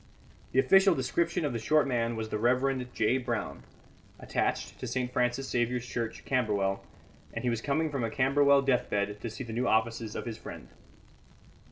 The 0.51 0.57
official 0.59 0.95
description 0.95 1.45
of 1.45 1.53
the 1.53 1.59
short 1.59 1.87
man 1.87 2.15
was 2.15 2.29
the 2.29 2.39
Reverend 2.39 2.91
J. 2.91 3.19
Brown, 3.19 3.61
attached 4.19 4.79
to 4.79 4.87
St. 4.87 5.13
Francis 5.13 5.47
Xavier's 5.51 5.85
Church, 5.85 6.25
Camberwell, 6.25 6.83
and 7.35 7.43
he 7.43 7.51
was 7.51 7.61
coming 7.61 7.91
from 7.91 8.03
a 8.03 8.09
Camberwell 8.09 8.63
deathbed 8.63 9.21
to 9.21 9.29
see 9.29 9.43
the 9.43 9.53
new 9.53 9.67
offices 9.67 10.15
of 10.15 10.25
his 10.25 10.39
friend. 10.39 10.69